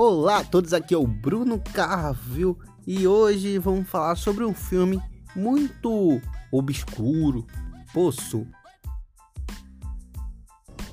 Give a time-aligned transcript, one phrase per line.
[0.00, 5.02] Olá a todos, aqui é o Bruno Carvil e hoje vamos falar sobre um filme
[5.34, 6.20] muito
[6.52, 7.44] obscuro,
[7.92, 8.46] Poço.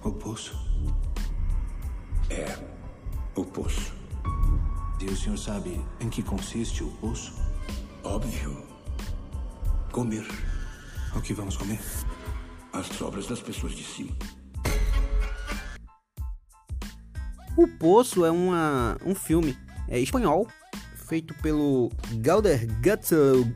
[0.04, 0.57] O Poço?
[2.32, 2.57] É,
[3.36, 3.94] o Poço.
[5.00, 7.32] E o senhor sabe em que consiste o Poço?
[8.04, 8.58] Óbvio.
[9.92, 10.26] Comer
[11.16, 11.80] O que vamos comer?
[12.74, 14.16] as sobras das pessoas de cima.
[17.57, 20.47] O Poço é uma, um filme é, espanhol
[21.07, 22.68] feito pelo Galder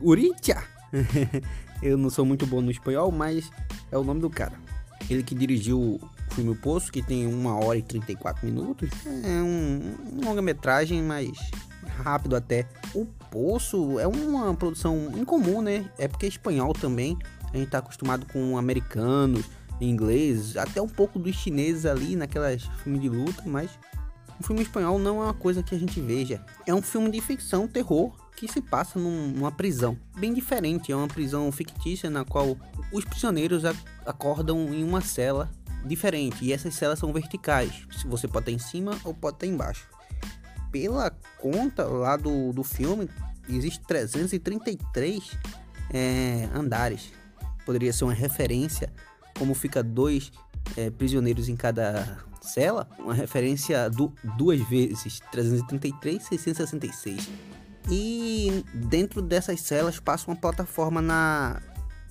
[0.00, 0.62] Uricha.
[1.82, 3.50] Eu não sou muito bom no espanhol, mas
[3.90, 4.52] é o nome do cara.
[5.08, 6.00] Ele que dirigiu o
[6.34, 8.88] filme O Poço, que tem 1 hora e 34 minutos.
[9.06, 11.30] É um, um longa-metragem, mas
[12.02, 12.66] rápido até.
[12.94, 15.90] O Poço é uma produção incomum, né?
[15.98, 17.18] É porque é espanhol também.
[17.52, 19.44] A gente tá acostumado com americanos,
[19.88, 23.70] inglês, até um pouco dos chineses ali naquelas filmes de luta, mas
[24.40, 26.44] um filme espanhol não é uma coisa que a gente veja.
[26.66, 29.98] É um filme de ficção, terror, que se passa num- numa prisão.
[30.18, 32.56] Bem diferente, é uma prisão fictícia na qual
[32.90, 33.64] os prisioneiros
[34.06, 35.50] acordam em uma cela
[35.84, 36.44] diferente.
[36.44, 37.86] E essas celas são verticais.
[38.06, 39.86] Você pode estar em cima ou pode estar embaixo.
[40.72, 43.08] Pela conta lá do, do filme,
[43.48, 45.32] existe 333
[45.92, 47.12] é, andares.
[47.66, 48.90] Poderia ser uma referência,
[49.40, 50.30] como fica dois
[50.76, 57.30] é, prisioneiros em cada cela, uma referência du duas vezes, 333 666.
[57.90, 61.62] E dentro dessas celas passa uma plataforma na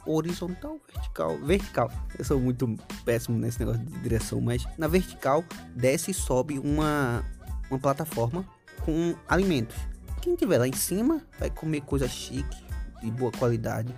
[0.08, 1.92] horizontal, vertical, vertical.
[2.18, 7.24] Eu sou muito péssimo nesse negócio de direção, mas na vertical desce e sobe uma
[7.70, 8.44] uma plataforma
[8.84, 9.78] com alimentos.
[10.20, 12.66] Quem tiver lá em cima vai comer coisa chique,
[13.04, 13.94] de boa qualidade.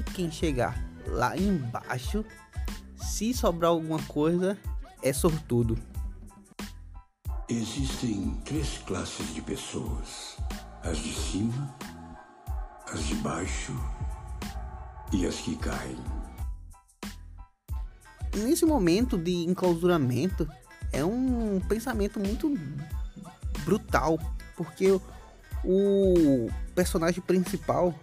[0.00, 0.74] E quem chegar
[1.06, 2.24] lá embaixo,
[3.02, 4.58] se sobrar alguma coisa,
[5.02, 5.78] é sortudo.
[7.48, 10.36] Existem três classes de pessoas:
[10.82, 11.76] as de cima,
[12.90, 13.72] as de baixo
[15.12, 15.96] e as que caem.
[18.34, 20.48] Nesse momento de enclausuramento,
[20.90, 22.58] é um pensamento muito
[23.64, 24.18] brutal,
[24.56, 24.98] porque
[25.64, 27.94] o- personagem principal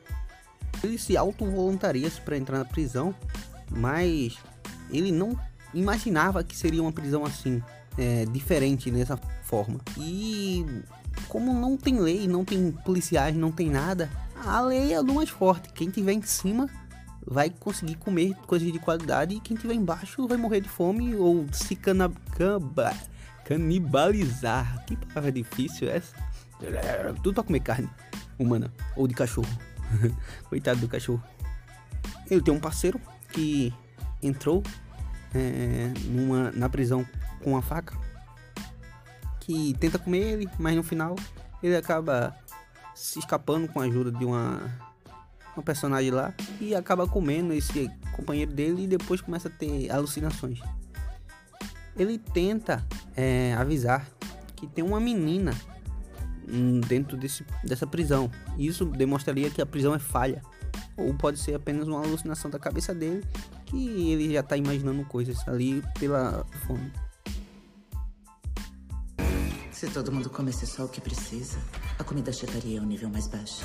[0.83, 3.13] ele se auto-voluntaria para entrar na prisão,
[3.71, 4.37] mas
[4.91, 5.37] ele não
[5.73, 7.61] imaginava que seria uma prisão assim,
[7.97, 9.79] é, diferente nessa forma.
[9.97, 10.65] E
[11.27, 15.29] como não tem lei, não tem policiais, não tem nada, a lei é do mais
[15.29, 15.69] forte.
[15.73, 16.69] Quem tiver em cima
[17.25, 21.45] vai conseguir comer coisas de qualidade e quem tiver embaixo vai morrer de fome ou
[21.51, 21.75] se
[23.45, 24.85] canibalizar.
[24.85, 26.15] Que palavra difícil é essa?
[27.21, 27.89] Tudo pra comer carne
[28.37, 29.49] humana ou de cachorro.
[30.49, 31.21] Coitado do cachorro.
[32.29, 32.99] Ele tem um parceiro
[33.31, 33.73] que
[34.21, 34.63] entrou
[35.33, 37.05] é, numa, na prisão
[37.43, 37.97] com uma faca
[39.39, 41.15] que tenta comer ele, mas no final
[41.63, 42.35] ele acaba
[42.93, 44.61] se escapando com a ajuda de uma,
[45.55, 50.59] uma personagem lá e acaba comendo esse companheiro dele e depois começa a ter alucinações.
[51.97, 54.07] Ele tenta é, avisar
[54.55, 55.53] que tem uma menina
[56.47, 58.29] hum, dentro desse, dessa prisão.
[58.57, 60.41] Isso demonstraria que a prisão é falha.
[60.97, 63.25] Ou pode ser apenas uma alucinação da cabeça dele,
[63.69, 66.91] que ele já tá imaginando coisas ali pela fome.
[69.71, 71.57] Se todo mundo comesse só o que precisa,
[71.97, 73.63] a comida chegaria a um nível mais baixo.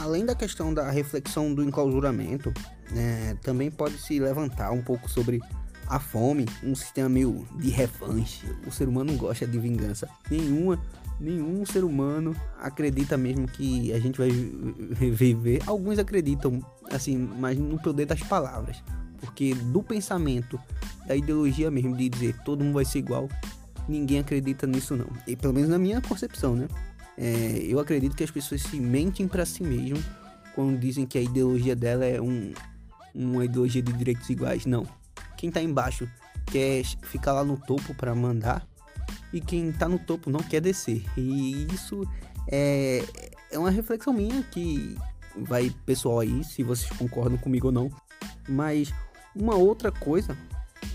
[0.00, 2.52] Além da questão da reflexão do enclausuramento,
[2.90, 5.40] né, também pode se levantar um pouco sobre
[5.86, 8.46] a fome, um sistema meio de revanche.
[8.66, 10.08] O ser humano gosta de vingança.
[10.30, 10.80] Nenhuma,
[11.20, 15.62] nenhum ser humano acredita mesmo que a gente vai vi- viver.
[15.66, 18.82] Alguns acreditam, assim, mas no poder das palavras.
[19.18, 20.58] Porque do pensamento,
[21.06, 23.28] da ideologia mesmo, de dizer todo mundo vai ser igual,
[23.88, 25.08] ninguém acredita nisso não.
[25.26, 26.68] E pelo menos na minha concepção, né?
[27.16, 30.02] É, eu acredito que as pessoas se mentem para si mesmo
[30.54, 32.52] quando dizem que a ideologia dela é um,
[33.14, 34.66] uma ideologia de direitos iguais.
[34.66, 34.86] Não.
[35.36, 36.08] Quem tá embaixo
[36.46, 38.66] quer ficar lá no topo para mandar
[39.32, 41.04] e quem tá no topo não quer descer.
[41.16, 42.06] E isso
[42.48, 43.04] é,
[43.50, 44.96] é uma reflexão minha que
[45.36, 47.90] vai pessoal aí, se vocês concordam comigo ou não.
[48.48, 48.92] Mas
[49.34, 50.36] uma outra coisa,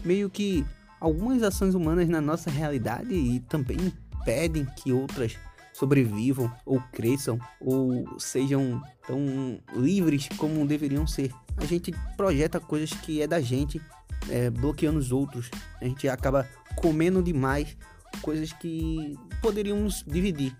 [0.05, 0.65] meio que
[0.99, 3.77] algumas ações humanas na nossa realidade e também
[4.21, 5.37] impedem que outras
[5.73, 11.31] sobrevivam ou cresçam ou sejam tão livres como deveriam ser.
[11.57, 13.81] A gente projeta coisas que é da gente,
[14.29, 15.49] é, bloqueando os outros.
[15.81, 17.75] A gente acaba comendo demais
[18.21, 20.55] coisas que poderíamos dividir,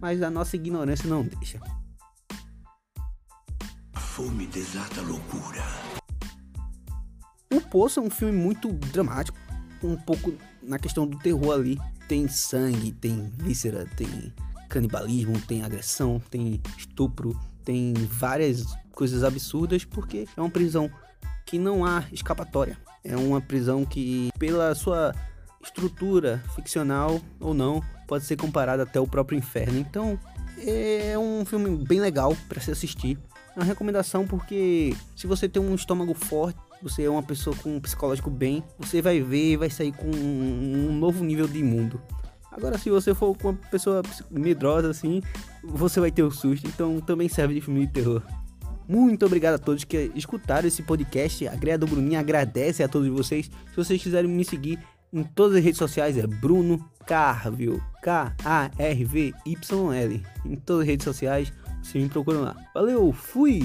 [0.00, 1.60] mas a nossa ignorância não deixa.
[3.92, 5.62] A fome desata a loucura.
[7.52, 9.38] O Poço é um filme muito dramático.
[9.82, 10.32] um pouco
[10.62, 11.78] na questão do terror ali.
[12.08, 14.32] Tem sangue, tem víscera, tem
[14.68, 20.90] canibalismo, tem agressão, tem estupro, tem várias coisas absurdas porque é uma prisão
[21.46, 22.78] que não há escapatória.
[23.04, 25.14] É uma prisão que, pela sua
[25.62, 29.78] estrutura ficcional ou não, pode ser comparada até o próprio inferno.
[29.78, 30.18] Então,
[30.58, 33.18] é um filme bem legal para se assistir.
[33.54, 37.76] É uma recomendação porque se você tem um estômago forte, você é uma pessoa com
[37.76, 42.00] um psicológico bem, você vai ver e vai sair com um novo nível de mundo.
[42.50, 45.20] Agora, se você for com uma pessoa medrosa assim,
[45.62, 46.66] você vai ter o um susto.
[46.66, 48.22] Então, também serve de filme de terror.
[48.88, 51.48] Muito obrigado a todos que escutaram esse podcast.
[51.48, 53.46] A Greia do Bruninho agradece a todos vocês.
[53.70, 54.78] Se vocês quiserem me seguir
[55.12, 57.80] em todas as redes sociais, é Bruno Carville.
[58.02, 59.42] K-A-R-V-Y-L.
[60.44, 61.52] Em todas as redes sociais,
[61.82, 62.56] vocês me procuram lá.
[62.74, 63.64] Valeu, fui!